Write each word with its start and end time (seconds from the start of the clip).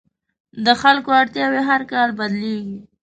د 0.65 0.67
خلکو 0.81 1.09
اړتیاوې 1.21 1.61
هر 1.69 1.81
کال 1.91 2.09
بدلېږي. 2.19 2.77